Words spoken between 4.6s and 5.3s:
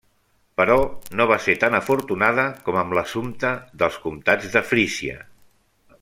Frísia.